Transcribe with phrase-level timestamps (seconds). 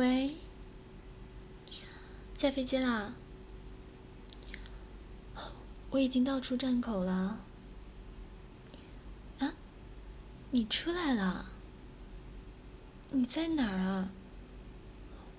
[0.00, 0.34] 喂，
[2.34, 3.12] 下飞机啦？
[5.90, 7.44] 我已经到出站口了。
[9.40, 9.52] 啊，
[10.52, 11.50] 你出来了？
[13.10, 14.10] 你在哪儿啊？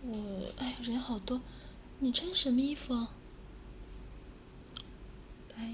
[0.04, 1.42] 我哎，人好多。
[1.98, 3.08] 你穿什么衣服？
[5.50, 5.74] 白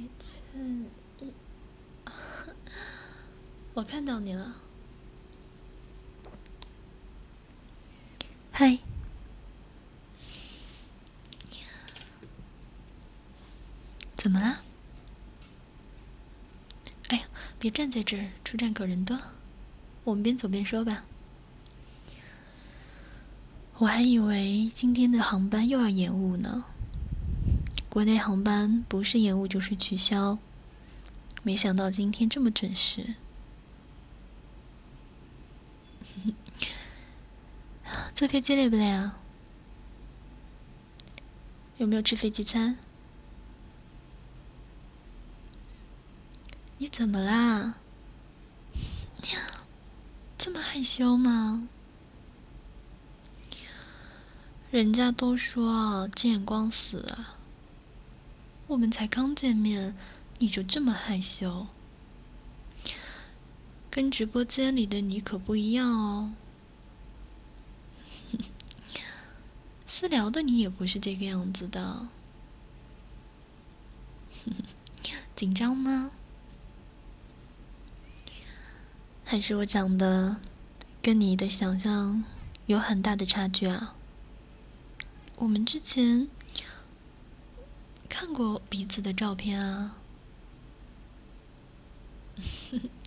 [0.54, 1.34] 衬衣。
[3.76, 4.62] 我看到你了。
[8.60, 8.80] 嗨，
[14.16, 14.64] 怎么了？
[17.10, 17.26] 哎呀，
[17.60, 19.16] 别站在这儿，出站口人多，
[20.04, 21.04] 我们边走边说吧。
[23.78, 26.66] 我还以为今天的航班又要延误呢。
[27.88, 30.40] 国内航班不是延误就是取消，
[31.44, 33.06] 没想到今天这么准时。
[38.18, 39.20] 坐飞机累不累啊？
[41.78, 42.76] 有没有吃飞机餐？
[46.80, 47.76] 你怎么啦？
[50.36, 51.70] 这么害羞吗？
[54.72, 57.20] 人家都说见光死，
[58.66, 59.96] 我们才刚见面，
[60.40, 61.68] 你就这么害羞？
[63.92, 66.34] 跟直播间里的你可不一样哦。
[70.00, 72.08] 私聊的你也不是这个样子的，
[75.36, 76.12] 紧张吗？
[79.26, 80.38] 还是我长得
[81.02, 82.24] 跟你的想象
[82.68, 83.96] 有很大的差距啊？
[85.38, 86.28] 我们之前
[88.08, 89.96] 看过彼此的照片啊，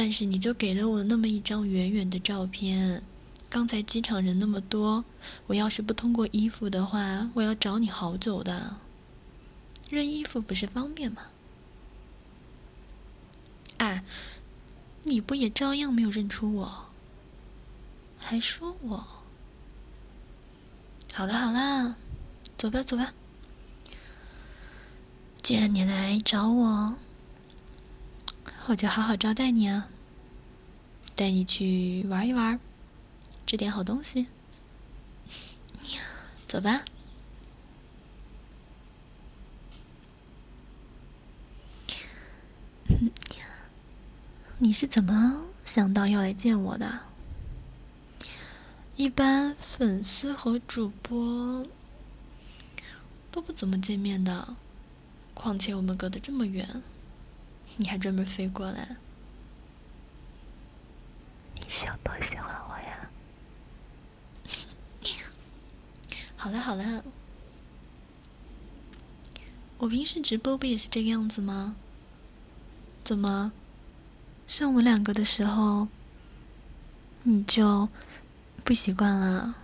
[0.00, 3.02] 但是你就给了我那么一张远远的照片。
[3.50, 5.04] 刚才机场人那么多，
[5.48, 8.76] 我要是不通过衣服的话，我要找你好久的。
[9.90, 11.22] 认衣服不是方便吗？
[13.78, 14.04] 哎，
[15.02, 16.86] 你不也照样没有认出我？
[18.20, 19.04] 还说我？
[21.12, 21.96] 好了好了，
[22.56, 23.12] 走吧走吧。
[25.42, 26.94] 既然你来找我，
[28.70, 29.88] 我就好好招待你啊，
[31.16, 32.60] 带你去玩一玩，
[33.46, 34.26] 吃点好东西。
[36.46, 36.84] 走吧。
[44.58, 47.00] 你是怎么想到要来见我的？
[48.96, 51.64] 一般粉丝和主播
[53.32, 54.54] 都不怎么见面的，
[55.32, 56.82] 况且我们隔得这么远，
[57.76, 58.96] 你还专门飞过来，
[61.56, 63.10] 你是有多喜欢我呀？
[66.36, 67.04] 好了好了，
[69.78, 71.76] 我平时直播不也是这个样子吗？
[73.04, 73.52] 怎么，
[74.46, 75.88] 是我们两个的时候，
[77.22, 77.88] 你就？
[78.64, 79.54] 不习惯了。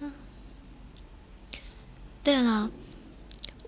[2.24, 2.70] 对了，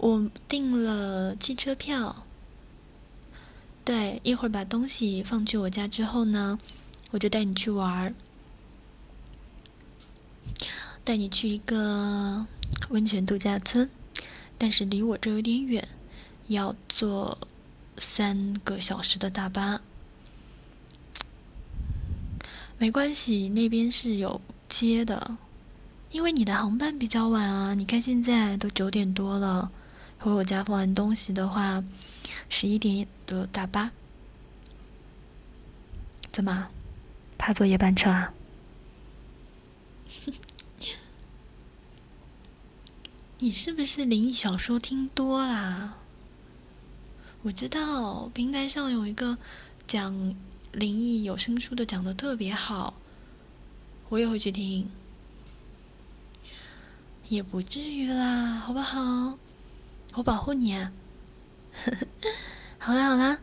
[0.04, 2.26] 我订了汽车票。
[3.86, 6.58] 对，一会儿把东西放去我家之后呢，
[7.10, 8.14] 我就带你去玩儿，
[11.02, 12.44] 带你去一个
[12.90, 13.88] 温泉度假村，
[14.58, 15.88] 但是离我这有点远，
[16.48, 17.38] 要坐
[17.96, 19.80] 三个小时的大巴。
[22.76, 24.38] 没关系，那边是有
[24.68, 25.38] 接的，
[26.10, 27.72] 因为你的航班比较晚啊。
[27.72, 29.70] 你看现在都九点多了，
[30.24, 31.84] 回我家放完东西的话，
[32.48, 33.92] 十一点的大巴。
[36.32, 36.70] 怎么，
[37.36, 38.32] 怕坐夜班车啊？
[43.38, 45.92] 你是不是灵异小说听多啦？
[47.42, 49.36] 我知道平台上有一个
[49.86, 50.34] 讲。
[50.72, 52.94] 灵异有声书的讲的特别好，
[54.08, 54.88] 我也会去听，
[57.28, 59.38] 也不至于啦，好不好？
[60.14, 60.92] 我保护你啊！
[62.78, 63.38] 好啦好啦，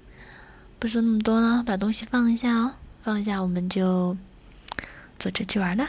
[0.80, 4.16] 不说那么多了，把东西放一下哦，放一下我们就
[5.20, 5.86] 坐车去玩了。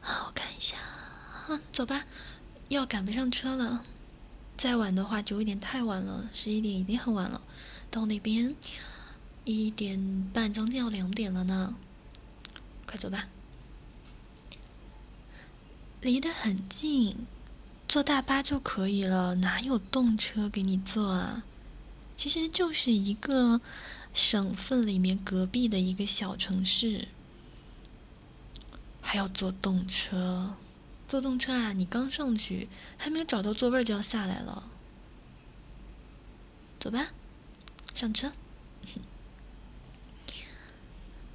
[0.00, 0.78] 好，我看一下，
[1.48, 2.06] 啊，走吧，
[2.68, 3.84] 要赶不上车了。
[4.56, 7.42] 再晚的话就有点太晚了，十一点已经很晚了。
[7.90, 8.56] 到那边
[9.44, 11.74] 一点半，将近要两点了呢。
[12.86, 13.28] 快走吧。
[16.00, 17.26] 离得很近，
[17.88, 21.42] 坐大巴就可以了，哪有动车给你坐啊？
[22.16, 23.60] 其实就是一个
[24.12, 27.08] 省份里面隔壁的一个小城市，
[29.00, 30.54] 还要坐动车。
[31.06, 34.68] 坐动车啊，你刚上去还没有找到座位就要下来了。
[36.78, 37.08] 走吧，
[37.94, 38.32] 上车。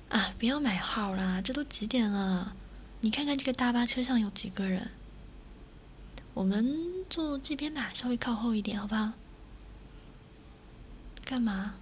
[0.10, 2.56] 啊，不要买号啦，这都几点了？
[3.04, 4.92] 你看看这个大巴车上有几个人？
[6.34, 6.74] 我们
[7.10, 9.12] 坐这边吧，稍微靠后一点，好不好？
[11.26, 11.76] 干嘛？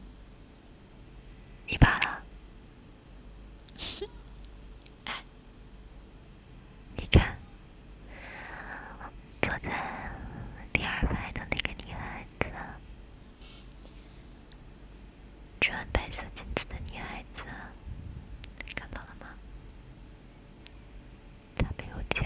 [1.67, 2.23] 你怕了？
[5.05, 5.23] 哎，
[6.97, 7.37] 你看，
[9.43, 10.11] 坐在
[10.73, 12.47] 第二排的那个女孩子，
[15.59, 17.43] 穿白色裙子的女孩子，
[18.65, 19.27] 你看到了吗？
[21.55, 22.25] 她没有脚。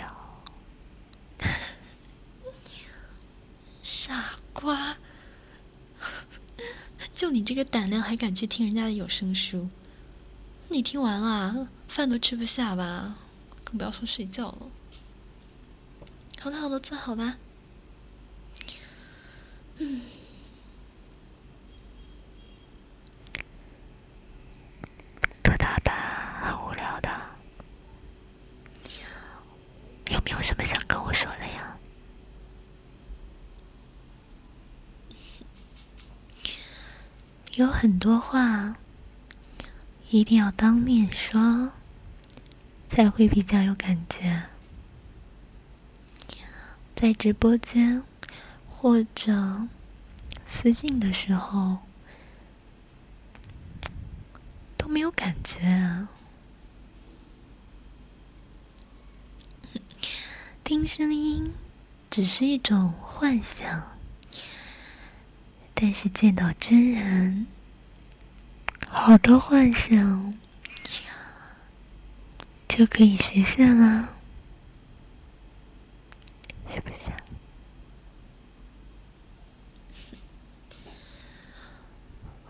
[3.81, 4.95] 傻瓜。
[7.25, 9.67] 就你这个胆量，还敢去听人家的有声书？
[10.69, 13.15] 你听完了，饭都吃不下吧？
[13.63, 14.69] 更不要说睡觉了。
[16.39, 17.35] 好的，好的，坐好吧。
[19.77, 20.01] 嗯，
[25.41, 27.09] 多大巴很无聊的，
[30.11, 31.71] 有没有什么想我说的呀？
[37.55, 38.75] 有很多话
[40.09, 41.71] 一定要当面说，
[42.89, 44.43] 才会比较有感觉。
[46.93, 48.03] 在直播间
[48.67, 49.69] 或者
[50.45, 51.77] 私信的时候
[54.75, 56.07] 都没有感觉，
[60.65, 61.53] 听声音
[62.09, 63.94] 只是一种幻想。
[65.77, 67.47] 但是见到真人，
[68.87, 70.33] 好多幻想
[72.67, 74.15] 就可以实现了，
[76.73, 77.11] 是不是？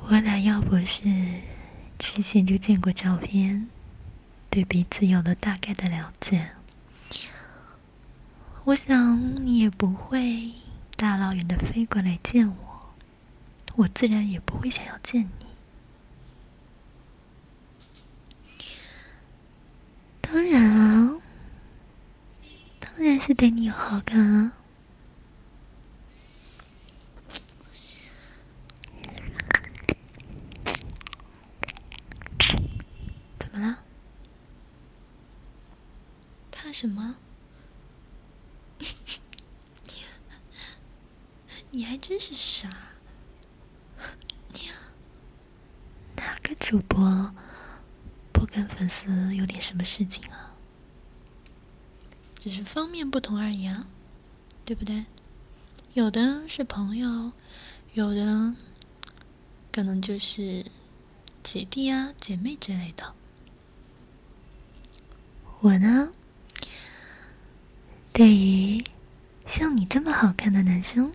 [0.07, 1.01] 我俩要不是
[1.97, 3.67] 之前就见过照片，
[4.51, 6.51] 对彼此有了大概的了解，
[8.65, 10.53] 我想你也不会
[10.95, 12.64] 大老远的飞过来见我。
[13.77, 15.45] 我自然也不会想要见你。
[20.21, 21.21] 当然啊，
[22.79, 24.53] 当然是对你有好感啊。
[33.37, 33.83] 怎么了？
[36.51, 37.17] 怕什么？
[41.71, 42.94] 你还真是傻。
[46.67, 47.31] 主播
[48.31, 50.49] 不跟粉丝有点什么事情啊？
[52.39, 53.85] 只是方面不同而已啊，
[54.65, 55.05] 对不对？
[55.93, 57.31] 有的是朋友，
[57.93, 58.51] 有的
[59.71, 60.65] 可能就是
[61.43, 63.13] 姐弟啊、姐妹之类的。
[65.59, 66.11] 我呢，
[68.11, 68.83] 对于
[69.45, 71.11] 像你这么好看的男生，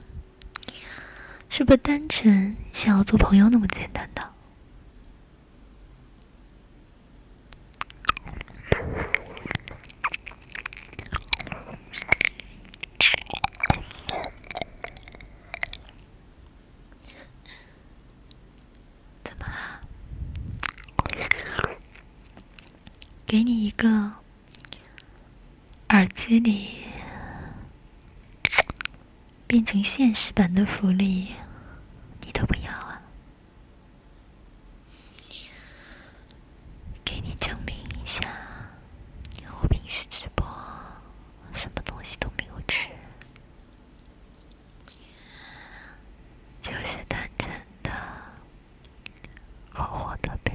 [1.49, 4.31] 是不单纯想要做朋友那么简单的。
[23.31, 23.87] 给你一个
[25.91, 26.79] 耳机里
[29.47, 31.29] 变成现实版的福利，
[32.23, 33.01] 你都不要啊？
[37.05, 37.73] 给你证明
[38.03, 38.29] 一下，
[39.63, 40.45] 我平时直播
[41.55, 42.89] 什么东西都没有吃，
[46.61, 47.49] 就是单纯
[47.85, 47.93] 的
[49.73, 50.53] 好好的表。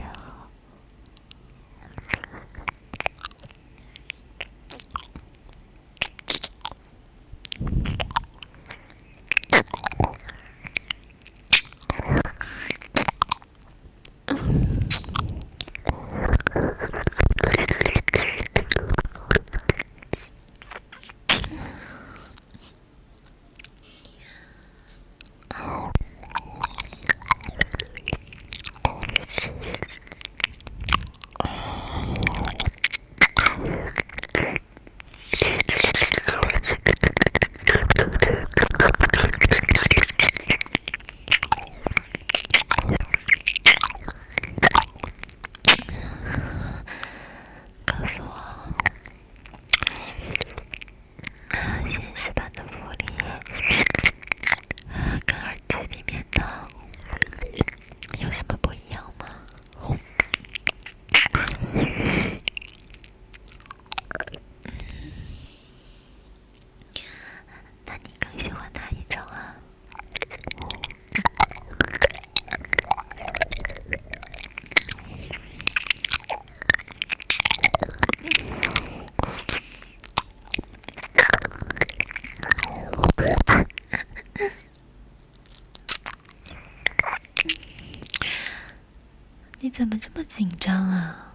[89.59, 91.33] 你怎么这么紧张啊？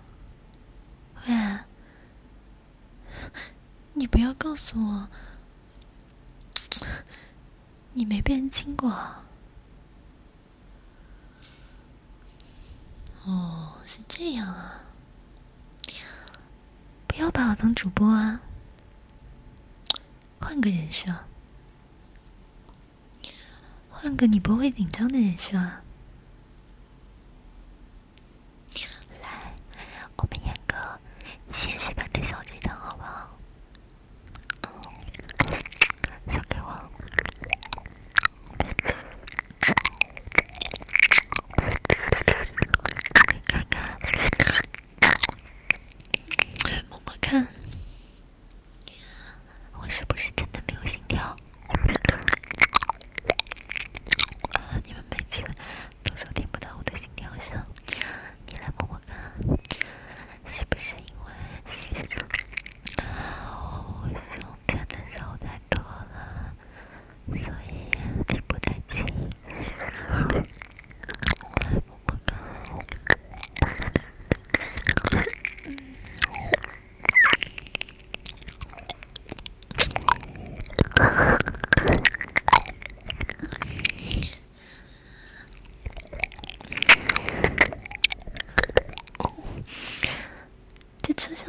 [1.26, 1.59] 喂，
[3.95, 5.09] 你不要告诉我，
[7.93, 8.90] 你没被人亲过。
[13.25, 14.85] 哦，是这样啊。
[17.07, 18.40] 不要把我当主播啊，
[20.40, 21.12] 换个人设，
[23.90, 25.59] 换个你不会紧张的人设。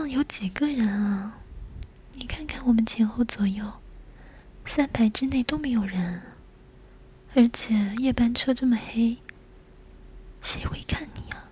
[0.07, 1.39] 有几个人啊？
[2.13, 3.65] 你看看我们前后左右，
[4.65, 6.21] 三排之内都没有人，
[7.33, 9.17] 而且夜班车这么黑，
[10.41, 11.49] 谁会看你啊？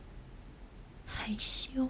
[1.06, 1.90] 害羞。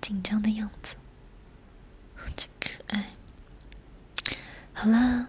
[0.00, 0.96] 紧张的样子，
[2.36, 3.06] 真可爱。
[4.74, 5.28] 好啦，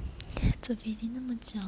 [0.71, 1.59] 坐飞机那么久。